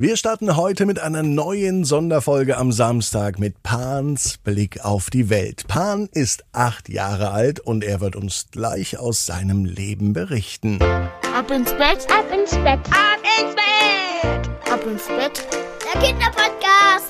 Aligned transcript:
Wir 0.00 0.16
starten 0.16 0.56
heute 0.56 0.86
mit 0.86 0.98
einer 0.98 1.22
neuen 1.22 1.84
Sonderfolge 1.84 2.56
am 2.56 2.72
Samstag 2.72 3.38
mit 3.38 3.62
Pans 3.62 4.38
Blick 4.38 4.82
auf 4.82 5.10
die 5.10 5.28
Welt. 5.28 5.68
Pan 5.68 6.08
ist 6.14 6.42
acht 6.52 6.88
Jahre 6.88 7.32
alt 7.32 7.60
und 7.60 7.84
er 7.84 8.00
wird 8.00 8.16
uns 8.16 8.46
gleich 8.50 8.98
aus 8.98 9.26
seinem 9.26 9.66
Leben 9.66 10.14
berichten. 10.14 10.78
Ab 10.80 11.50
ins 11.50 11.72
Bett, 11.72 12.06
ab 12.10 12.24
ins 12.32 12.52
Bett, 12.52 12.80
ab 12.88 13.20
ins 13.42 13.54
Bett, 13.54 14.72
ab 14.72 14.86
ins 14.86 15.06
Bett. 15.06 15.46
Der 15.84 16.00
Kinderpodcast. 16.00 17.09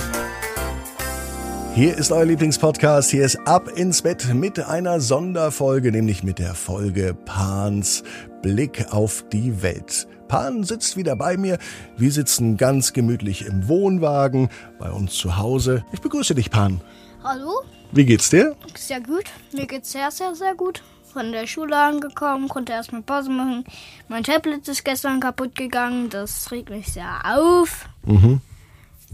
Hier 1.75 1.97
ist 1.97 2.11
euer 2.13 2.25
Lieblingspodcast. 2.25 3.11
Hier 3.11 3.25
ist 3.25 3.37
Ab 3.47 3.69
ins 3.69 4.03
Bett 4.03 4.35
mit 4.35 4.59
einer 4.59 5.01
Sonderfolge, 5.01 5.93
nämlich 5.93 6.23
mit 6.23 6.39
der 6.39 6.55
Folge 6.55 7.15
Pans 7.25 8.03
Blick 8.43 8.87
auf 8.93 9.25
die 9.33 9.63
Welt. 9.63 10.07
Pan 10.29 10.63
sitzt 10.65 10.97
wieder 10.97 11.17
bei 11.17 11.37
mir. 11.37 11.59
Wir 11.97 12.13
sitzen 12.13 12.57
ganz 12.57 12.93
gemütlich 12.93 13.47
im 13.47 13.69
Wohnwagen 13.69 14.49
bei 14.79 14.91
uns 14.91 15.15
zu 15.15 15.37
Hause. 15.39 15.85
Ich 15.93 16.01
begrüße 16.01 16.35
dich, 16.35 16.51
Pan. 16.51 16.81
Hallo, 17.23 17.63
Wie 17.93 18.05
geht's 18.05 18.31
dir? 18.31 18.57
sehr 18.77 19.01
gut. 19.01 19.25
Mir 19.53 19.67
geht's 19.67 19.93
sehr, 19.93 20.11
sehr, 20.11 20.35
sehr 20.35 20.55
gut. 20.55 20.83
Von 21.13 21.33
der 21.33 21.47
Schule 21.47 21.77
angekommen, 21.77 22.49
konnte 22.49 22.73
erstmal 22.73 23.03
Pause 23.03 23.31
machen. 23.31 23.65
Mein 24.09 24.23
Tablet 24.23 24.67
ist 24.69 24.85
gestern 24.85 25.19
kaputt 25.21 25.55
gegangen. 25.57 26.09
Das 26.09 26.51
regt 26.53 26.71
mich 26.71 26.93
sehr 26.93 27.21
auf. 27.25 27.87
Mhm. 28.05 28.41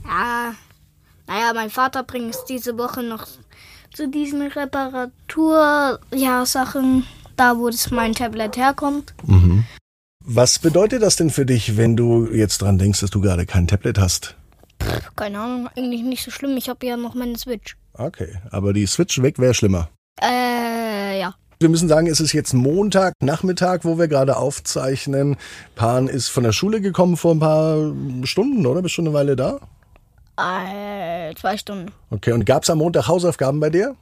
Ja, 0.04 0.52
naja, 1.26 1.52
mein 1.54 1.70
Vater 1.70 2.02
bringt 2.02 2.34
es 2.34 2.44
diese 2.44 2.78
Woche 2.78 3.02
noch 3.02 3.26
zu 3.92 4.08
diesen 4.08 4.42
Reparatur, 4.42 5.98
ja, 6.14 6.44
Sachen, 6.44 7.04
da 7.36 7.58
wo 7.58 7.68
das 7.68 7.90
mein 7.90 8.12
Tablet 8.12 8.56
herkommt. 8.56 9.14
Was 10.28 10.58
bedeutet 10.58 11.02
das 11.02 11.16
denn 11.16 11.30
für 11.30 11.46
dich, 11.46 11.76
wenn 11.76 11.96
du 11.96 12.26
jetzt 12.26 12.58
dran 12.58 12.78
denkst, 12.78 13.00
dass 13.00 13.10
du 13.10 13.20
gerade 13.20 13.46
kein 13.46 13.68
Tablet 13.68 13.98
hast? 13.98 14.36
Keine 15.14 15.38
Ahnung, 15.38 15.68
eigentlich 15.76 16.02
nicht 16.02 16.24
so 16.24 16.30
schlimm. 16.30 16.56
Ich 16.56 16.68
habe 16.68 16.84
ja 16.84 16.96
noch 16.96 17.14
meine 17.14 17.38
Switch. 17.38 17.76
Okay, 17.94 18.36
aber 18.50 18.72
die 18.72 18.86
Switch 18.86 19.22
weg 19.22 19.38
wäre 19.38 19.54
schlimmer. 19.54 19.88
Äh, 20.20 21.20
ja. 21.20 21.34
Wir 21.58 21.68
müssen 21.68 21.88
sagen, 21.88 22.06
es 22.06 22.20
ist 22.20 22.32
jetzt 22.32 22.52
Montag, 22.52 23.14
Nachmittag, 23.22 23.84
wo 23.84 23.98
wir 23.98 24.08
gerade 24.08 24.36
aufzeichnen. 24.36 25.36
Pan 25.74 26.08
ist 26.08 26.28
von 26.28 26.44
der 26.44 26.52
Schule 26.52 26.80
gekommen 26.80 27.16
vor 27.16 27.34
ein 27.34 27.40
paar 27.40 27.92
Stunden, 28.24 28.66
oder? 28.66 28.82
Bist 28.82 28.94
schon 28.94 29.06
eine 29.06 29.14
Weile 29.14 29.36
da? 29.36 29.60
Äh, 30.38 31.34
zwei 31.34 31.56
Stunden. 31.56 31.92
Okay, 32.10 32.32
und 32.32 32.44
gab's 32.44 32.68
am 32.68 32.78
Montag 32.78 33.08
Hausaufgaben 33.08 33.60
bei 33.60 33.70
dir? 33.70 33.96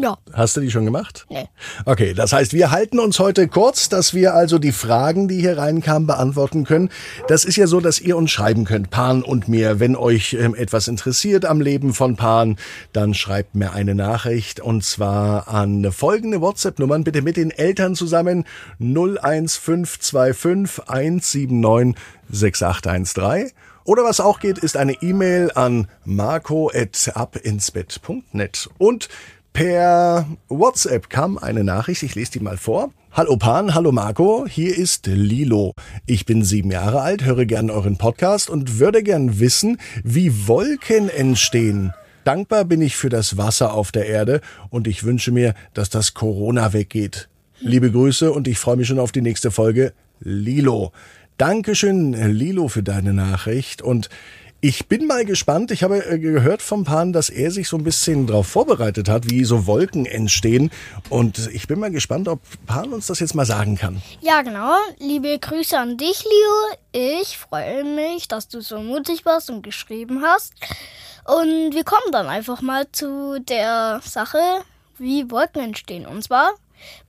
Ja. 0.00 0.16
Hast 0.32 0.56
du 0.56 0.62
die 0.62 0.70
schon 0.70 0.86
gemacht? 0.86 1.26
Nee. 1.28 1.44
Okay, 1.84 2.14
das 2.14 2.32
heißt, 2.32 2.54
wir 2.54 2.70
halten 2.70 2.98
uns 2.98 3.18
heute 3.18 3.48
kurz, 3.48 3.90
dass 3.90 4.14
wir 4.14 4.34
also 4.34 4.58
die 4.58 4.72
Fragen, 4.72 5.28
die 5.28 5.40
hier 5.40 5.58
reinkamen, 5.58 6.06
beantworten 6.06 6.64
können. 6.64 6.88
Das 7.28 7.44
ist 7.44 7.56
ja 7.56 7.66
so, 7.66 7.80
dass 7.80 8.00
ihr 8.00 8.16
uns 8.16 8.30
schreiben 8.30 8.64
könnt, 8.64 8.88
Pan 8.90 9.22
und 9.22 9.48
mir. 9.48 9.78
Wenn 9.78 9.96
euch 9.96 10.32
ähm, 10.34 10.54
etwas 10.54 10.88
interessiert 10.88 11.44
am 11.44 11.60
Leben 11.60 11.92
von 11.92 12.16
Pan, 12.16 12.56
dann 12.94 13.12
schreibt 13.12 13.54
mir 13.54 13.72
eine 13.72 13.94
Nachricht 13.94 14.60
und 14.60 14.84
zwar 14.84 15.48
an 15.48 15.92
folgende 15.92 16.40
WhatsApp-Nummern, 16.40 17.04
bitte 17.04 17.20
mit 17.20 17.36
den 17.36 17.50
Eltern 17.50 17.94
zusammen 17.94 18.46
01525 18.78 20.88
179 20.88 21.94
6813. 22.30 23.50
Oder 23.84 24.04
was 24.04 24.20
auch 24.20 24.40
geht, 24.40 24.58
ist 24.58 24.76
eine 24.76 25.00
E-Mail 25.00 25.50
an 25.54 25.88
marco.abinsbett.net. 26.04 28.68
Und 28.78 29.08
per 29.52 30.26
WhatsApp 30.48 31.10
kam 31.10 31.38
eine 31.38 31.64
Nachricht, 31.64 32.02
ich 32.02 32.14
lese 32.14 32.32
die 32.32 32.40
mal 32.40 32.56
vor. 32.56 32.90
Hallo 33.12 33.36
Pan, 33.36 33.74
hallo 33.74 33.90
Marco, 33.90 34.46
hier 34.46 34.76
ist 34.76 35.08
Lilo. 35.08 35.74
Ich 36.06 36.26
bin 36.26 36.44
sieben 36.44 36.70
Jahre 36.70 37.00
alt, 37.00 37.24
höre 37.24 37.44
gern 37.44 37.68
euren 37.68 37.98
Podcast 37.98 38.48
und 38.48 38.78
würde 38.78 39.02
gern 39.02 39.40
wissen, 39.40 39.78
wie 40.04 40.46
Wolken 40.46 41.08
entstehen. 41.08 41.92
Dankbar 42.22 42.64
bin 42.64 42.80
ich 42.82 42.96
für 42.96 43.08
das 43.08 43.36
Wasser 43.36 43.74
auf 43.74 43.90
der 43.90 44.06
Erde 44.06 44.40
und 44.68 44.86
ich 44.86 45.02
wünsche 45.02 45.32
mir, 45.32 45.54
dass 45.74 45.90
das 45.90 46.14
Corona 46.14 46.72
weggeht. 46.72 47.28
Liebe 47.58 47.90
Grüße 47.90 48.30
und 48.30 48.46
ich 48.46 48.58
freue 48.58 48.76
mich 48.76 48.86
schon 48.86 49.00
auf 49.00 49.10
die 49.10 49.22
nächste 49.22 49.50
Folge. 49.50 49.92
Lilo. 50.20 50.92
Dankeschön, 51.40 52.12
Lilo, 52.12 52.68
für 52.68 52.82
deine 52.82 53.14
Nachricht 53.14 53.80
und 53.80 54.10
ich 54.60 54.88
bin 54.88 55.06
mal 55.06 55.24
gespannt. 55.24 55.70
Ich 55.70 55.82
habe 55.82 56.04
äh, 56.04 56.18
gehört 56.18 56.60
vom 56.60 56.84
Pan, 56.84 57.14
dass 57.14 57.30
er 57.30 57.50
sich 57.50 57.66
so 57.66 57.78
ein 57.78 57.82
bisschen 57.82 58.26
darauf 58.26 58.46
vorbereitet 58.46 59.08
hat, 59.08 59.30
wie 59.30 59.46
so 59.46 59.66
Wolken 59.66 60.04
entstehen. 60.04 60.70
Und 61.08 61.48
ich 61.54 61.66
bin 61.66 61.80
mal 61.80 61.90
gespannt, 61.90 62.28
ob 62.28 62.40
Pan 62.66 62.92
uns 62.92 63.06
das 63.06 63.20
jetzt 63.20 63.34
mal 63.34 63.46
sagen 63.46 63.76
kann. 63.76 64.02
Ja, 64.20 64.42
genau. 64.42 64.74
Liebe 64.98 65.38
Grüße 65.38 65.78
an 65.78 65.96
dich, 65.96 66.24
Leo. 66.24 67.18
Ich 67.20 67.38
freue 67.38 67.84
mich, 67.84 68.28
dass 68.28 68.48
du 68.48 68.60
so 68.60 68.82
mutig 68.82 69.24
warst 69.24 69.48
und 69.48 69.62
geschrieben 69.62 70.20
hast. 70.22 70.52
Und 71.24 71.74
wir 71.74 71.84
kommen 71.84 72.12
dann 72.12 72.26
einfach 72.26 72.60
mal 72.60 72.84
zu 72.92 73.40
der 73.40 74.02
Sache, 74.04 74.42
wie 74.98 75.30
Wolken 75.30 75.62
entstehen. 75.62 76.04
Und 76.04 76.22
zwar, 76.22 76.50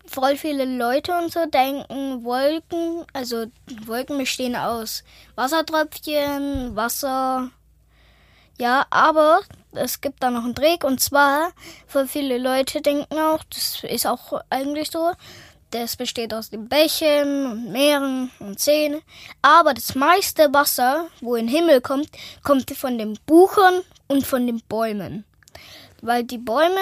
voll 0.06 0.38
viele 0.38 0.66
Leute 0.66 1.14
und 1.18 1.32
so 1.32 1.46
denken, 1.46 2.24
Wolken, 2.24 3.06
also 3.14 3.46
Wolken 3.86 4.18
bestehen 4.18 4.56
aus 4.56 5.04
Wassertröpfchen, 5.36 6.76
Wasser. 6.76 7.50
Ja, 8.58 8.86
aber 8.90 9.42
es 9.72 10.02
gibt 10.02 10.22
da 10.22 10.30
noch 10.30 10.44
einen 10.44 10.56
Trick 10.56 10.84
und 10.84 11.00
zwar, 11.00 11.52
voll 11.88 12.08
viele 12.08 12.38
Leute 12.38 12.82
denken 12.82 13.18
auch, 13.18 13.44
das 13.50 13.84
ist 13.84 14.06
auch 14.06 14.42
eigentlich 14.50 14.92
so, 14.92 15.12
das 15.72 15.96
besteht 15.96 16.34
aus 16.34 16.50
den 16.50 16.68
Bächen 16.68 17.46
und 17.46 17.72
Meeren 17.72 18.30
und 18.40 18.60
Seen. 18.60 19.02
Aber 19.42 19.74
das 19.74 19.96
meiste 19.96 20.54
Wasser, 20.54 21.08
wo 21.22 21.36
in 21.36 21.48
den 21.48 21.56
Himmel 21.56 21.80
kommt, 21.80 22.10
kommt 22.44 22.70
von 22.72 22.98
den 22.98 23.18
Buchern 23.26 23.82
und 24.08 24.28
von 24.28 24.46
den 24.46 24.62
Bäumen. 24.68 25.24
Weil 26.02 26.26
die 26.26 26.38
Bäume, 26.38 26.82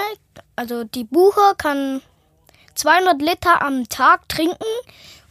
also 0.55 0.83
die 0.83 1.03
Buche 1.03 1.53
kann 1.57 2.01
200 2.79 3.21
Liter 3.21 3.61
am 3.61 3.87
Tag 3.89 4.27
trinken 4.29 4.55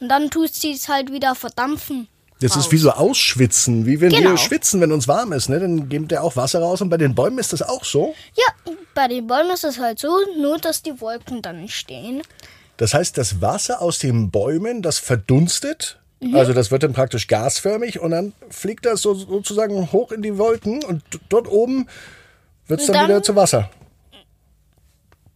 und 0.01 0.09
dann 0.09 0.31
tut 0.31 0.55
sie 0.55 0.73
es 0.73 0.89
halt 0.89 1.13
wieder 1.13 1.35
verdampfen. 1.35 2.09
Das 2.41 2.55
ist 2.55 2.71
wie 2.71 2.77
so 2.77 2.93
Ausschwitzen, 2.93 3.85
wie 3.85 4.01
wenn 4.01 4.11
Genau. 4.11 4.31
wir 4.31 4.37
schwitzen, 4.37 4.81
wenn 4.81 4.93
uns 4.93 5.09
warm 5.09 5.33
ist. 5.33 5.49
Ne? 5.49 5.59
Dann 5.59 5.89
gibt 5.89 6.13
der 6.13 6.23
auch 6.23 6.37
Wasser 6.37 6.61
raus. 6.61 6.81
Und 6.81 6.89
bei 6.89 6.97
den 6.97 7.13
Bäumen 7.17 7.39
ist 7.39 7.53
das 7.53 7.63
auch 7.63 7.85
so. 7.85 8.15
Ja, 8.37 8.73
bei 8.95 9.09
den 9.09 9.27
Bäumen 9.27 9.51
ist 9.51 9.65
es 9.65 9.81
halt 9.81 9.99
so, 9.99 10.17
nur 10.41 10.59
dass 10.59 10.83
die 10.83 11.01
Wolken 11.01 11.43
dann 11.43 11.59
entstehen. 11.59 12.23
Das 12.77 12.95
heißt, 12.95 13.19
das 13.19 13.41
Wasser 13.41 13.83
aus 13.83 13.99
den 13.99 14.31
Bäumen, 14.31 14.83
das 14.83 14.99
verdunstet. 15.01 15.99
Also 16.33 16.53
das 16.53 16.71
wird 16.71 16.85
dann 16.85 16.93
praktisch 16.93 17.27
gasförmig 17.27 17.99
und 18.01 18.13
dann 18.13 18.33
fliegt 18.51 18.87
das 18.87 19.03
so, 19.03 19.15
sozusagen 19.15 19.91
hoch 19.91 20.13
in 20.13 20.23
die 20.23 20.37
Wolken 20.39 20.85
und 20.85 21.03
dort 21.29 21.49
oben 21.49 21.89
wird 22.69 22.81
es 22.81 22.87
dann, 22.87 22.95
Dann- 22.95 23.09
wieder 23.09 23.23
zu 23.25 23.35
Wasser. 23.35 23.69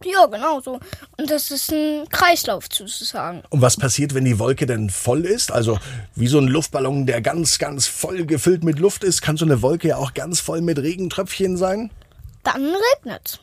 Ja, 0.05 0.25
genau 0.25 0.59
so. 0.61 0.79
Und 1.17 1.29
das 1.29 1.51
ist 1.51 1.71
ein 1.71 2.07
Kreislauf 2.09 2.65
sozusagen. 2.71 3.43
Und 3.49 3.61
was 3.61 3.77
passiert, 3.77 4.13
wenn 4.13 4.25
die 4.25 4.39
Wolke 4.39 4.65
dann 4.65 4.89
voll 4.89 5.25
ist? 5.25 5.51
Also 5.51 5.79
wie 6.15 6.27
so 6.27 6.39
ein 6.39 6.47
Luftballon, 6.47 7.05
der 7.05 7.21
ganz, 7.21 7.57
ganz 7.59 7.87
voll 7.87 8.25
gefüllt 8.25 8.63
mit 8.63 8.79
Luft 8.79 9.03
ist, 9.03 9.21
kann 9.21 9.37
so 9.37 9.45
eine 9.45 9.61
Wolke 9.61 9.89
ja 9.89 9.97
auch 9.97 10.13
ganz 10.13 10.39
voll 10.39 10.61
mit 10.61 10.79
Regentröpfchen 10.79 11.57
sein. 11.57 11.91
Dann 12.43 12.73
regnet 12.95 13.39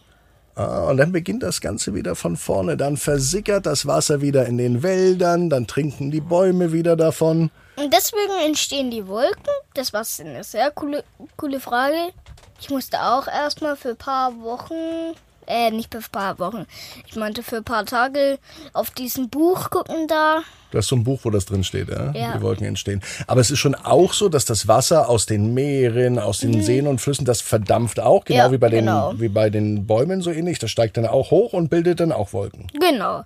Ah, 0.57 0.91
und 0.91 0.99
dann 0.99 1.13
beginnt 1.13 1.43
das 1.43 1.61
Ganze 1.63 1.95
wieder 1.95 2.15
von 2.15 2.37
vorne. 2.37 2.77
Dann 2.77 2.99
versickert 2.99 3.65
das 3.65 3.87
Wasser 3.87 4.21
wieder 4.21 4.45
in 4.45 4.59
den 4.59 4.83
Wäldern, 4.83 5.49
dann 5.49 5.67
trinken 5.67 6.11
die 6.11 6.21
Bäume 6.21 6.73
wieder 6.73 6.97
davon. 6.97 7.51
Und 7.77 7.95
deswegen 7.95 8.45
entstehen 8.45 8.91
die 8.91 9.07
Wolken. 9.07 9.55
Das 9.75 9.93
war 9.93 10.05
eine 10.19 10.45
sehr 10.45 10.71
coole, 10.73 11.05
coole 11.37 11.61
Frage. 11.61 12.13
Ich 12.61 12.69
musste 12.69 13.01
auch 13.01 13.27
erstmal 13.27 13.75
für 13.75 13.91
ein 13.91 13.97
paar 13.97 14.39
Wochen, 14.43 15.15
äh, 15.51 15.71
nicht 15.71 15.93
für 15.93 15.99
ein 15.99 16.05
paar 16.13 16.39
Wochen, 16.39 16.67
ich 17.07 17.17
meinte 17.17 17.43
für 17.43 17.57
ein 17.59 17.65
paar 17.65 17.85
Tage 17.85 18.39
auf 18.73 18.91
diesem 18.91 19.29
Buch 19.29 19.71
gucken 19.71 20.07
da. 20.09 20.41
Das 20.73 20.85
ist 20.85 20.91
so 20.91 20.97
ein 20.97 21.03
Buch, 21.03 21.21
wo 21.25 21.31
das 21.31 21.47
drin 21.47 21.65
steht, 21.65 21.89
ja? 21.89 22.13
Ja. 22.13 22.37
die 22.37 22.43
Wolken 22.43 22.65
entstehen. 22.65 23.03
Aber 23.27 23.41
es 23.41 23.51
ist 23.51 23.59
schon 23.59 23.75
auch 23.75 24.13
so, 24.13 24.29
dass 24.29 24.45
das 24.45 24.69
Wasser 24.69 25.09
aus 25.09 25.27
den 25.27 25.53
Meeren, 25.53 26.21
aus 26.21 26.39
den 26.39 26.63
Seen 26.63 26.87
und 26.87 27.01
Flüssen, 27.01 27.25
das 27.25 27.41
verdampft 27.41 27.99
auch, 27.99 28.25
genau, 28.25 28.41
Mhm. 28.41 28.45
Ja, 28.47 28.53
wie, 28.53 28.59
bei 28.59 28.69
den, 28.69 28.85
genau. 28.87 29.13
wie 29.17 29.29
bei 29.29 29.51
den 29.51 29.87
Bäumen 29.89 30.23
so 30.23 30.31
ähnlich. 30.31 30.61
Das 30.61 30.71
steigt 30.71 30.97
dann 30.97 31.07
auch 31.07 31.33
hoch 31.33 31.53
und 31.55 31.71
bildet 31.71 31.99
dann 31.99 32.13
auch 32.13 32.33
Wolken. 32.33 32.69
Genau. 32.73 33.25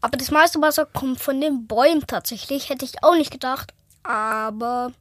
Aber 0.00 0.16
das 0.16 0.30
meiste 0.30 0.60
Wasser 0.62 0.86
kommt 0.86 1.18
von 1.20 1.40
den 1.40 1.66
Bäumen 1.66 2.04
tatsächlich. 2.06 2.70
Hätte 2.70 2.84
ich 2.84 3.02
auch 3.02 3.16
nicht 3.16 3.32
gedacht. 3.32 3.74
Aber 4.04 4.92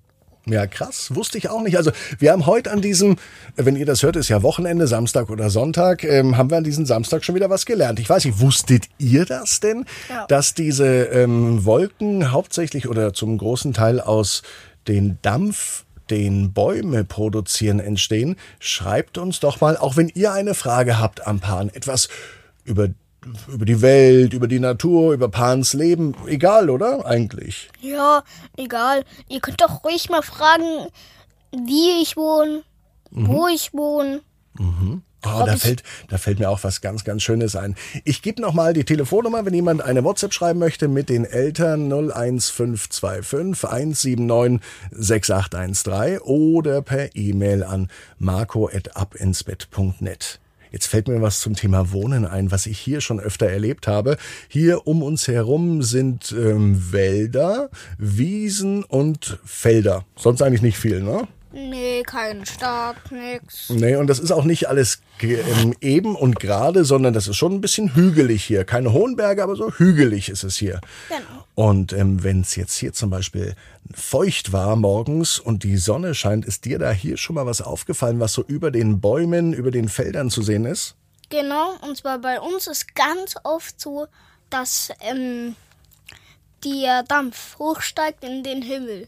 Ja, 0.46 0.68
krass, 0.68 1.16
wusste 1.16 1.38
ich 1.38 1.50
auch 1.50 1.62
nicht. 1.62 1.78
Also 1.78 1.92
wir 2.20 2.34
haben 2.34 2.46
heute 2.46 2.72
an 2.72 2.82
diesem, 2.82 3.16
wenn 3.56 3.78
ihr 3.78 3.86
das 3.86 4.04
hört, 4.04 4.18
ist 4.18 4.28
ja 4.28 4.44
Wochenende, 4.44 4.88
Samstag 4.88 5.30
oder 5.30 5.50
Sonntag, 5.50 6.04
ähm, 6.04 6.36
haben 6.36 6.50
wir 6.50 6.58
an 6.58 6.66
diesem 6.66 6.86
Samstag 6.86 7.24
schon 7.24 7.36
wieder 7.36 7.50
was 7.50 7.66
gelernt. 7.66 7.98
Ich 8.00 8.10
weiß 8.10 8.26
nicht, 8.26 8.42
wusstet 8.42 8.88
ihr 8.98 9.26
das 9.26 9.62
denn, 9.62 9.86
Ja. 10.10 10.26
dass 10.28 10.54
diese 10.54 10.86
ähm, 11.06 11.64
Wolken 11.64 12.32
hauptsächlich 12.34 12.90
oder 12.90 13.14
zum 13.14 13.38
großen 13.38 13.72
Teil 13.74 14.02
aus 14.02 14.44
den 14.90 15.18
Dampf 15.22 15.86
den 16.10 16.52
Bäume 16.52 17.06
produzieren 17.06 17.80
entstehen? 17.80 18.36
Schreibt 18.60 19.18
uns 19.18 19.40
doch 19.40 19.62
mal, 19.62 19.78
auch 19.78 19.96
wenn 19.96 20.10
ihr 20.10 20.34
eine 20.34 20.56
Frage 20.56 21.00
habt 21.00 21.26
am 21.26 21.40
Pan, 21.40 21.70
etwas 21.70 22.10
über 22.66 22.90
über 23.48 23.66
die 23.66 23.82
Welt, 23.82 24.34
über 24.34 24.48
die 24.48 24.60
Natur, 24.60 25.14
über 25.14 25.30
Pans 25.30 25.74
Leben, 25.74 26.16
egal, 26.28 26.70
oder? 26.70 27.06
Eigentlich. 27.06 27.70
ja, 27.82 28.24
egal. 28.58 29.04
Ihr 29.30 29.40
könnt 29.40 29.62
doch 29.62 29.84
ruhig 29.84 30.10
mal 30.10 30.22
fragen, 30.22 30.88
wie 31.52 32.02
ich 32.02 32.18
wohne, 32.18 32.64
wo 33.12 33.48
ich 33.48 33.74
wohne. 33.74 34.22
Oh, 35.26 35.44
da 35.46 35.56
fällt, 35.56 35.84
da 36.10 36.18
fällt 36.18 36.40
mir 36.40 36.50
auch 36.50 36.62
was 36.64 36.82
ganz, 36.82 37.06
ganz 37.06 37.24
Schönes 37.24 37.56
ein. 37.56 37.76
Ich 38.04 38.22
gebe 38.22 38.42
nochmal 38.42 38.74
die 38.74 38.84
Telefonnummer, 38.84 39.46
wenn 39.46 39.54
jemand 39.54 39.82
eine 39.82 40.04
WhatsApp 40.04 40.34
schreiben 40.34 40.60
möchte 40.60 40.90
mit 40.90 41.08
den 41.10 41.24
Eltern 41.24 41.90
01525 41.92 43.64
179 43.64 44.60
6813 44.92 46.20
oder 46.20 46.82
per 46.82 47.16
E-Mail 47.16 47.64
an 47.64 47.90
marco.abinsbett.net. 48.20 50.42
Jetzt 50.74 50.88
fällt 50.88 51.08
mir 51.08 51.22
was 51.22 51.40
zum 51.40 51.56
Thema 51.56 51.92
Wohnen 51.92 52.26
ein, 52.26 52.50
was 52.50 52.66
ich 52.66 52.80
hier 52.80 53.00
schon 53.00 53.20
öfter 53.20 53.46
erlebt 53.46 53.88
habe. 53.88 54.18
Hier 54.48 54.88
um 54.88 55.04
uns 55.04 55.28
herum 55.28 55.84
sind 55.84 56.34
ähm, 56.38 56.92
Wälder, 56.92 57.70
Wiesen 58.00 58.84
und 58.84 59.40
Felder. 59.46 60.04
Sonst 60.16 60.42
eigentlich 60.42 60.64
nicht 60.64 60.78
viel, 60.78 61.02
ne? 61.04 61.28
Nee, 61.56 62.02
kein 62.02 62.48
Stark, 62.48 63.12
nix. 63.12 63.70
Nee, 63.70 63.96
und 63.96 64.08
das 64.08 64.18
ist 64.18 64.32
auch 64.32 64.44
nicht 64.44 64.70
alles 64.70 65.02
ähm, 65.22 65.76
eben 65.82 66.16
und 66.16 66.40
gerade, 66.40 66.84
sondern 66.84 67.14
das 67.14 67.28
ist 67.28 67.36
schon 67.38 67.54
ein 67.54 67.62
bisschen 67.62 67.96
hügelig 67.96 68.44
hier. 68.44 68.66
Keine 68.66 68.92
hohen 68.92 69.16
Berge, 69.16 69.44
aber 69.44 69.56
so 69.56 69.72
hügelig 69.72 70.30
ist 70.30 70.44
es 70.44 70.58
hier. 70.58 70.82
Genau. 71.10 71.46
Und 71.54 71.94
ähm, 71.94 72.24
wenn 72.24 72.42
es 72.42 72.56
jetzt 72.56 72.76
hier 72.76 72.92
zum 72.94 73.12
Beispiel 73.12 73.56
feucht 73.94 74.52
war 74.52 74.76
morgens 74.76 75.38
und 75.38 75.64
die 75.64 75.78
Sonne 75.78 76.16
scheint, 76.16 76.44
ist 76.44 76.66
dir 76.66 76.80
da 76.80 76.92
hier 76.92 77.18
schon 77.18 77.36
mal 77.36 77.46
was 77.46 77.62
aufgefallen, 77.62 78.20
was 78.20 78.34
so 78.34 78.44
über 78.44 78.72
den 78.72 79.00
Bäumen, 79.00 79.54
über 79.54 79.70
den 79.70 79.90
Feldern 79.90 80.32
zu 80.32 80.42
sehen 80.42 80.66
ist? 80.66 80.96
Genau, 81.30 81.76
und 81.82 81.96
zwar 81.98 82.18
bei 82.18 82.42
uns 82.42 82.66
ist 82.66 82.96
ganz 82.96 83.36
oft 83.44 83.80
so, 83.80 84.08
dass 84.50 84.90
ähm, 85.02 85.56
der 86.64 87.04
Dampf 87.04 87.60
hochsteigt 87.60 88.24
in 88.24 88.42
den 88.42 88.64
Himmel. 88.64 89.08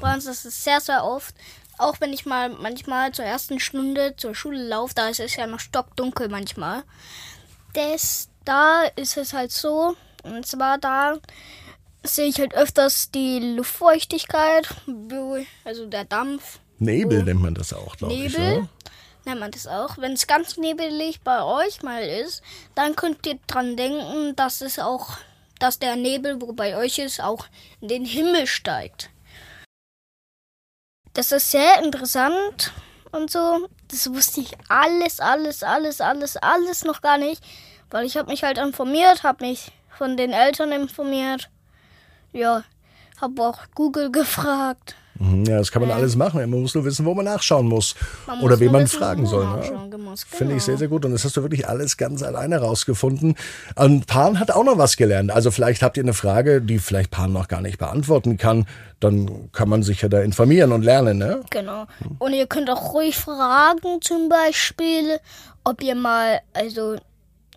Bei 0.00 0.14
uns 0.14 0.26
ist 0.26 0.44
es 0.44 0.62
sehr, 0.62 0.80
sehr 0.80 1.04
oft. 1.04 1.34
Auch 1.78 2.00
wenn 2.00 2.12
ich 2.12 2.26
mal 2.26 2.48
manchmal 2.48 3.12
zur 3.12 3.24
ersten 3.24 3.60
Stunde 3.60 4.14
zur 4.16 4.34
Schule 4.34 4.66
laufe, 4.66 4.94
da 4.94 5.08
ist 5.08 5.20
es 5.20 5.36
ja 5.36 5.46
noch 5.46 5.60
stockdunkel 5.60 6.28
manchmal. 6.28 6.84
Das, 7.74 8.30
da 8.44 8.84
ist 8.96 9.16
es 9.16 9.32
halt 9.32 9.52
so, 9.52 9.94
und 10.22 10.46
zwar 10.46 10.78
da 10.78 11.18
sehe 12.02 12.28
ich 12.28 12.38
halt 12.38 12.54
öfters 12.54 13.10
die 13.10 13.40
Luftfeuchtigkeit, 13.56 14.68
also 15.64 15.86
der 15.86 16.04
Dampf, 16.04 16.60
Nebel 16.78 17.22
nennt 17.22 17.40
man 17.40 17.54
das 17.54 17.72
auch, 17.72 17.96
glaube 17.96 18.14
ich. 18.14 18.36
Nebel. 18.36 18.60
Ne? 18.60 18.68
Nennt 19.24 19.40
man 19.40 19.50
das 19.50 19.66
auch. 19.66 19.98
Wenn 19.98 20.12
es 20.12 20.26
ganz 20.26 20.56
nebelig 20.56 21.20
bei 21.22 21.42
euch 21.42 21.82
mal 21.82 22.02
ist, 22.02 22.42
dann 22.74 22.94
könnt 22.94 23.26
ihr 23.26 23.38
dran 23.46 23.76
denken, 23.76 24.36
dass 24.36 24.60
es 24.60 24.78
auch, 24.78 25.18
dass 25.58 25.78
der 25.78 25.96
Nebel, 25.96 26.40
wo 26.40 26.52
bei 26.52 26.76
euch 26.76 26.98
ist, 26.98 27.20
auch 27.20 27.46
in 27.80 27.88
den 27.88 28.04
Himmel 28.04 28.46
steigt. 28.46 29.10
Das 31.16 31.32
ist 31.32 31.50
sehr 31.50 31.82
interessant 31.82 32.74
und 33.10 33.30
so. 33.30 33.70
Das 33.88 34.12
wusste 34.12 34.42
ich 34.42 34.52
alles, 34.68 35.18
alles, 35.18 35.62
alles, 35.62 36.02
alles, 36.02 36.36
alles 36.36 36.84
noch 36.84 37.00
gar 37.00 37.16
nicht, 37.16 37.42
weil 37.88 38.04
ich 38.04 38.18
habe 38.18 38.30
mich 38.30 38.44
halt 38.44 38.58
informiert, 38.58 39.22
habe 39.22 39.46
mich 39.46 39.72
von 39.88 40.18
den 40.18 40.34
Eltern 40.34 40.72
informiert. 40.72 41.48
Ja, 42.34 42.64
habe 43.18 43.42
auch 43.42 43.60
Google 43.74 44.12
gefragt. 44.12 44.94
Mhm, 45.18 45.44
Ja, 45.44 45.58
das 45.58 45.70
kann 45.72 45.82
man 45.82 45.90
alles 45.90 46.16
machen. 46.16 46.40
Man 46.50 46.60
muss 46.62 46.74
nur 46.74 46.84
wissen, 46.84 47.04
wo 47.06 47.14
man 47.14 47.24
nachschauen 47.24 47.66
muss. 47.66 47.94
Man 48.26 48.40
Oder 48.40 48.54
muss 48.56 48.60
wen 48.60 48.72
man 48.72 48.82
wissen, 48.84 48.98
fragen 48.98 49.26
soll. 49.26 49.44
Ne? 49.46 49.98
muss. 49.98 50.24
Finde 50.24 50.54
ich 50.54 50.58
Genau. 50.58 50.64
sehr, 50.64 50.78
sehr 50.78 50.88
gut. 50.88 51.04
Und 51.04 51.12
das 51.12 51.24
hast 51.24 51.36
du 51.36 51.42
wirklich 51.42 51.68
alles 51.68 51.96
ganz 51.96 52.22
alleine 52.22 52.58
rausgefunden. 52.58 53.34
Und 53.74 54.06
Pan 54.06 54.38
hat 54.40 54.50
auch 54.50 54.64
noch 54.64 54.78
was 54.78 54.96
gelernt. 54.96 55.30
Also 55.30 55.50
vielleicht 55.50 55.82
habt 55.82 55.96
ihr 55.96 56.02
eine 56.02 56.14
Frage, 56.14 56.60
die 56.62 56.78
vielleicht 56.78 57.10
Pan 57.10 57.32
noch 57.32 57.48
gar 57.48 57.60
nicht 57.60 57.78
beantworten 57.78 58.36
kann. 58.36 58.66
Dann 59.00 59.50
kann 59.52 59.68
man 59.68 59.82
sich 59.82 60.02
ja 60.02 60.08
da 60.08 60.20
informieren 60.20 60.72
und 60.72 60.82
lernen, 60.82 61.18
ne? 61.18 61.40
Genau. 61.50 61.84
Und 62.18 62.32
ihr 62.32 62.46
könnt 62.46 62.70
auch 62.70 62.94
ruhig 62.94 63.16
fragen, 63.16 64.00
zum 64.00 64.28
Beispiel, 64.28 65.18
ob 65.64 65.82
ihr 65.82 65.94
mal, 65.94 66.40
also, 66.54 66.96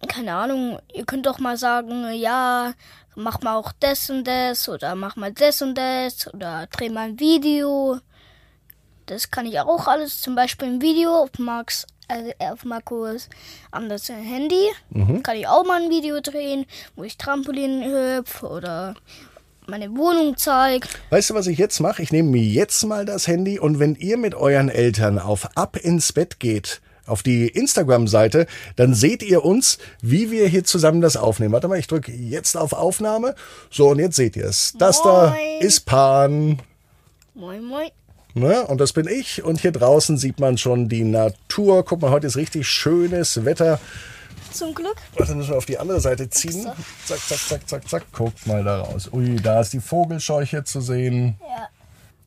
keine 0.07 0.33
Ahnung, 0.33 0.79
ihr 0.93 1.05
könnt 1.05 1.25
doch 1.25 1.39
mal 1.39 1.57
sagen, 1.57 2.11
ja, 2.13 2.73
mach 3.15 3.41
mal 3.41 3.55
auch 3.55 3.71
das 3.79 4.09
und 4.09 4.25
das 4.25 4.69
oder 4.69 4.95
mach 4.95 5.15
mal 5.15 5.31
das 5.31 5.61
und 5.61 5.75
das 5.75 6.33
oder 6.33 6.67
dreh 6.67 6.89
mal 6.89 7.09
ein 7.09 7.19
Video. 7.19 7.99
Das 9.05 9.31
kann 9.31 9.45
ich 9.45 9.59
auch 9.59 9.87
alles, 9.87 10.21
zum 10.21 10.35
Beispiel 10.35 10.67
ein 10.67 10.81
Video 10.81 11.23
auf 11.23 11.31
Max, 11.39 11.85
also 12.07 12.31
auf 12.39 12.63
Markus 12.63 13.27
an 13.71 13.89
das 13.89 14.07
Handy. 14.09 14.69
Kann 15.23 15.37
ich 15.37 15.47
auch 15.47 15.65
mal 15.65 15.81
ein 15.81 15.89
Video 15.89 16.21
drehen, 16.21 16.65
wo 16.95 17.03
ich 17.03 17.17
Trampolin 17.17 17.83
hüpfe 17.83 18.47
oder 18.47 18.95
meine 19.67 19.95
Wohnung 19.95 20.37
zeige. 20.37 20.87
Weißt 21.09 21.29
du, 21.29 21.33
was 21.33 21.47
ich 21.47 21.57
jetzt 21.57 21.79
mache? 21.79 22.01
Ich 22.01 22.11
nehme 22.11 22.29
mir 22.29 22.43
jetzt 22.43 22.83
mal 22.85 23.05
das 23.05 23.27
Handy 23.27 23.59
und 23.59 23.79
wenn 23.79 23.95
ihr 23.95 24.17
mit 24.17 24.35
euren 24.35 24.69
Eltern 24.69 25.19
auf 25.19 25.55
Ab 25.55 25.77
ins 25.77 26.13
Bett 26.13 26.39
geht, 26.39 26.81
auf 27.09 27.23
die 27.23 27.47
Instagram-Seite, 27.47 28.47
dann 28.75 28.93
seht 28.93 29.23
ihr 29.23 29.43
uns, 29.43 29.77
wie 30.01 30.31
wir 30.31 30.47
hier 30.47 30.63
zusammen 30.63 31.01
das 31.01 31.17
aufnehmen. 31.17 31.53
Warte 31.53 31.67
mal, 31.67 31.79
ich 31.79 31.87
drücke 31.87 32.11
jetzt 32.11 32.55
auf 32.55 32.73
Aufnahme. 32.73 33.35
So, 33.69 33.89
und 33.89 33.99
jetzt 33.99 34.15
seht 34.15 34.35
ihr 34.35 34.45
es. 34.45 34.73
Das 34.77 35.01
da 35.01 35.29
Moin. 35.29 35.61
ist 35.61 35.85
Pan. 35.85 36.61
Moin, 37.33 37.63
moin. 37.63 37.89
Ne? 38.33 38.65
Und 38.67 38.79
das 38.79 38.93
bin 38.93 39.07
ich. 39.07 39.43
Und 39.43 39.61
hier 39.61 39.71
draußen 39.71 40.17
sieht 40.17 40.39
man 40.39 40.57
schon 40.57 40.87
die 40.87 41.03
Natur. 41.03 41.83
Guck 41.83 42.01
mal, 42.01 42.11
heute 42.11 42.27
ist 42.27 42.37
richtig 42.37 42.67
schönes 42.67 43.43
Wetter. 43.43 43.79
Zum 44.51 44.73
Glück. 44.73 44.95
Warte, 45.15 45.35
müssen 45.35 45.49
wir 45.49 45.57
auf 45.57 45.65
die 45.65 45.77
andere 45.77 45.99
Seite 45.99 46.29
ziehen. 46.29 46.63
Zack, 47.05 47.19
zack, 47.19 47.39
zack, 47.39 47.69
zack, 47.69 47.89
zack. 47.89 48.11
Guckt 48.11 48.47
mal 48.47 48.63
da 48.63 48.81
raus. 48.81 49.09
Ui, 49.11 49.35
da 49.35 49.61
ist 49.61 49.73
die 49.73 49.79
Vogelscheuche 49.79 50.63
zu 50.63 50.81
sehen. 50.81 51.37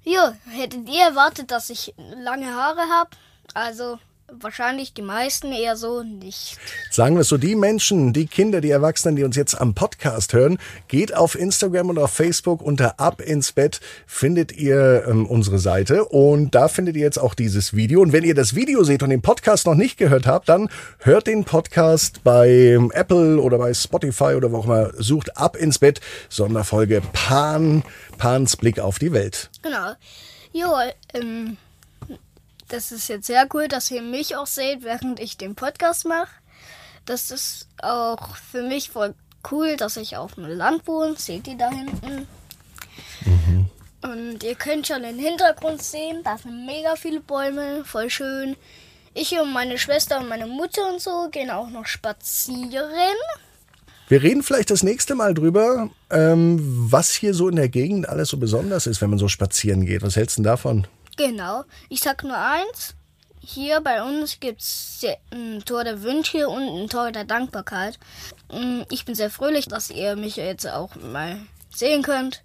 Ja, 0.05 0.35
hättet 0.51 0.89
ihr 0.89 1.03
erwartet, 1.03 1.51
dass 1.51 1.71
ich 1.71 1.95
lange 1.97 2.47
Haare 2.47 2.83
habe? 2.91 3.11
Also 3.55 3.99
wahrscheinlich 4.41 4.95
die 4.95 5.03
meisten 5.03 5.53
eher 5.53 5.77
so 5.77 6.03
nicht. 6.03 6.59
Sagen 6.91 7.17
wir 7.17 7.21
es 7.21 7.29
so, 7.29 7.39
die 7.39 7.55
Menschen, 7.55 8.13
die 8.13 8.27
Kinder, 8.27 8.61
die 8.61 8.71
Erwachsenen, 8.71 9.17
die 9.17 9.25
uns 9.25 9.37
jetzt 9.37 9.61
am 9.61 9.75
Podcast 9.75 10.33
hören, 10.33 10.59
geht 10.89 11.15
auf 11.15 11.35
Instagram 11.39 11.91
und 11.91 11.99
auf 11.99 12.13
Facebook 12.13 12.63
unter 12.63 12.99
Ab 12.99 13.21
ins 13.21 13.53
Bett, 13.53 13.81
findet 14.07 14.53
ihr 14.53 15.05
ähm, 15.09 15.27
unsere 15.27 15.59
Seite 15.59 16.05
und 16.05 16.55
da 16.55 16.69
findet 16.69 16.97
ihr 16.97 17.03
jetzt 17.03 17.19
auch 17.19 17.35
dieses 17.35 17.75
Video. 17.75 18.01
Und 18.01 18.13
wenn 18.13 18.25
ihr 18.25 18.35
das 18.35 18.55
Video 18.55 18.85
seht 18.85 19.03
und 19.03 19.11
den 19.11 19.23
Podcast 19.23 19.67
noch 19.67 19.75
nicht 19.75 19.97
gehört 19.97 20.27
habt, 20.27 20.49
dann 20.49 20.69
hört 20.99 21.27
den 21.27 21.45
Podcast 21.45 22.25
bei 22.25 22.49
ähm, 22.49 22.91
Apple 22.95 23.41
oder 23.41 23.59
bei 23.59 23.75
Spotify 23.75 24.35
oder 24.35 24.53
wo 24.53 24.59
auch 24.59 24.65
immer, 24.65 24.91
sucht 24.99 25.37
Ab 25.37 25.57
ins 25.57 25.79
Bett, 25.79 26.01
Sonderfolge 26.29 27.03
Pan, 27.13 27.83
Pans 28.19 28.57
Blick 28.57 28.81
auf 28.81 28.99
die 28.99 29.13
Welt. 29.13 29.51
Genau. 29.63 29.93
Jo, 30.53 30.69
ähm, 31.15 31.57
das 32.73 32.91
ist 32.91 33.09
jetzt 33.09 33.27
sehr 33.27 33.47
cool, 33.53 33.69
dass 33.69 33.91
ihr 33.91 34.03
mich 34.03 34.35
auch 34.37 34.47
seht, 34.47 34.83
während 34.83 35.21
ich 35.21 35.37
den 35.37 35.55
Podcast 35.55 36.07
mache. 36.07 36.31
Das 37.05 37.31
ist 37.31 37.69
auch 37.83 38.37
für 38.37 38.63
mich 38.63 38.91
voll 38.91 39.15
cool, 39.51 39.77
dass 39.77 39.97
ich 39.97 40.17
auf 40.17 40.37
dem 40.37 40.47
Land 40.47 40.87
wohne. 40.87 41.15
Seht 41.17 41.49
ihr 41.49 41.57
da 41.57 41.69
hinten? 41.69 42.27
Und 44.03 44.43
ihr 44.43 44.55
könnt 44.55 44.87
schon 44.87 45.03
den 45.03 45.19
Hintergrund 45.19 45.83
sehen. 45.83 46.23
Da 46.25 46.39
sind 46.39 46.67
mega 46.67 46.97
viele 46.97 47.21
Bäume, 47.21 47.85
voll 47.85 48.09
schön. 48.09 48.57
Ich 49.15 49.39
und 49.39 49.53
meine 49.53 49.79
Schwester 49.79 50.21
und 50.21 50.29
meine 50.29 50.47
Mutter 50.47 50.89
und 50.91 51.01
so 51.01 51.29
gehen 51.31 51.51
auch 51.51 51.69
noch 51.69 51.87
spazieren. 51.87 53.17
Wir 54.09 54.23
reden 54.23 54.43
vielleicht 54.43 54.71
das 54.71 54.83
nächste 54.83 55.15
Mal 55.15 55.35
drüber, 55.35 55.91
ähm, 56.11 56.59
was 56.91 57.11
hier 57.13 57.35
so 57.35 57.49
in 57.49 57.57
der 57.57 57.69
Gegend 57.69 58.09
alles 58.09 58.31
so 58.31 58.39
besonders 58.39 58.87
ist, 58.87 59.01
wenn 59.01 59.11
man 59.11 59.19
so 59.19 59.29
spazieren 59.29 59.85
geht. 59.85 60.03
Was 60.03 60.17
hältst 60.17 60.39
du 60.39 60.43
denn 60.43 60.51
davon? 60.51 60.87
Genau. 61.25 61.65
Ich 61.89 62.01
sag 62.01 62.25
nur 62.25 62.37
eins. 62.37 62.95
Hier 63.41 63.81
bei 63.81 64.03
uns 64.03 64.41
gibt's 64.41 65.05
ein 65.31 65.65
Tor 65.65 65.85
der 65.85 66.03
Wünsche 66.03 66.49
und 66.49 66.63
ein 66.63 66.89
Tor 66.89 67.13
der 67.13 67.25
Dankbarkeit. 67.25 67.99
Mm, 68.53 68.83
Ich 68.91 69.05
bin 69.05 69.15
sehr 69.15 69.31
fröhlich, 69.31 69.67
dass 69.69 69.91
ihr 69.91 70.17
mich 70.17 70.35
jetzt 70.37 70.67
auch 70.67 70.95
mal 70.97 71.39
sehen 71.73 72.03
könnt. 72.03 72.43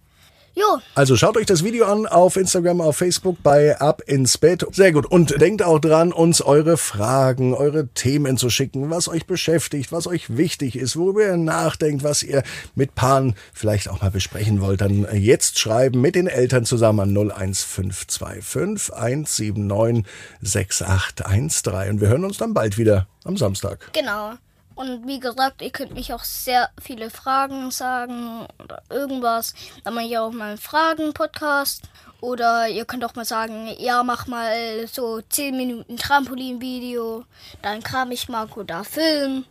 Jo, 0.58 0.80
Also 0.96 1.16
schaut 1.16 1.38
euch 1.38 1.46
das 1.46 1.64
Video 1.64 1.86
an 1.86 2.08
auf 2.08 2.36
Instagram, 2.36 2.82
auf 2.82 2.98
Facebook 2.98 3.38
bei 3.44 3.80
Ab 3.80 4.02
ins 4.08 4.40
Bett. 4.40 4.66
Sehr 4.72 4.92
gut. 4.92 5.06
Und 5.06 5.40
denkt 5.40 5.62
auch 5.62 5.78
dran, 5.78 6.12
uns 6.12 6.42
eure 6.42 6.78
Fragen, 6.78 7.54
eure 7.54 7.90
Themen 7.90 8.38
zu 8.38 8.50
schicken, 8.50 8.90
was 8.90 9.08
euch 9.08 9.28
beschäftigt, 9.28 9.92
was 9.92 10.08
euch 10.08 10.36
wichtig 10.36 10.76
ist, 10.76 10.98
worüber 10.98 11.28
ihr 11.28 11.38
nachdenkt, 11.38 12.04
was 12.04 12.24
ihr 12.24 12.42
mit 12.74 12.96
Pan 12.96 13.36
vielleicht 13.54 13.88
auch 13.88 14.02
mal 14.02 14.10
besprechen 14.10 14.60
wollt. 14.60 14.82
Dann 14.82 15.08
jetzt 15.14 15.60
schreiben 15.60 16.02
mit 16.02 16.16
den 16.16 16.26
Eltern 16.26 16.66
zusammen 16.66 17.02
an 17.02 17.16
01525 17.16 18.96
179 18.96 20.06
6813. 20.42 21.92
Und 21.92 22.02
wir 22.02 22.08
hören 22.08 22.26
uns 22.26 22.40
dann 22.40 22.56
bald 22.56 22.80
wieder 22.80 23.08
am 23.26 23.38
Samstag. 23.38 23.94
genau. 23.94 24.34
Und 24.78 25.08
wie 25.08 25.20
gesagt, 25.20 25.64
ihr 25.64 25.72
könnt 25.72 25.96
mich 25.96 26.14
auch 26.14 26.24
sehr 26.24 26.70
viele 26.80 27.10
Fragen 27.10 27.72
sagen 27.72 28.46
oder 28.64 28.84
irgendwas. 28.92 29.56
Dann 29.84 29.96
mache 29.96 30.06
ich 30.06 30.18
auch 30.20 30.32
mal 30.32 30.50
einen 30.50 30.58
Fragen-Podcast. 30.60 31.90
Oder 32.22 32.68
ihr 32.68 32.86
könnt 32.86 33.04
auch 33.04 33.16
mal 33.16 33.26
sagen, 33.26 33.74
ja, 33.80 34.04
mach 34.04 34.28
mal 34.28 34.88
so 34.88 35.20
10 35.22 35.58
Minuten 35.58 35.98
Trampolin-Video. 35.98 37.26
Dann 37.64 37.82
kram 37.82 38.12
ich 38.12 38.30
Marco 38.30 38.62
da 38.62 38.84
Film. 38.84 39.46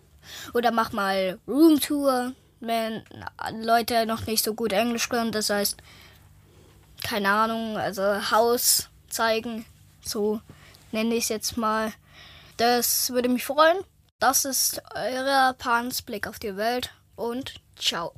Oder 0.54 0.70
mach 0.70 0.92
mal 0.92 1.40
Roomtour, 1.48 2.32
wenn 2.60 3.02
Leute 3.62 4.06
noch 4.06 4.26
nicht 4.28 4.44
so 4.44 4.54
gut 4.54 4.72
Englisch 4.72 5.08
können. 5.08 5.32
Das 5.32 5.50
heißt, 5.50 5.76
keine 7.02 7.30
Ahnung, 7.30 7.76
also 7.76 8.30
Haus 8.30 8.90
zeigen. 9.08 9.64
So 10.04 10.40
nenne 10.92 11.16
ich 11.16 11.24
es 11.24 11.30
jetzt 11.30 11.56
mal. 11.56 11.92
Das 12.58 13.10
würde 13.10 13.28
mich 13.28 13.44
freuen. 13.44 13.78
Das 14.18 14.46
ist 14.46 14.80
euer 14.94 15.54
Pans 15.58 16.00
Blick 16.00 16.26
auf 16.26 16.38
die 16.38 16.56
Welt 16.56 16.90
und 17.16 17.60
ciao. 17.78 18.14